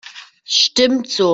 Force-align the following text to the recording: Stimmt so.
Stimmt 0.45 1.09
so. 1.09 1.29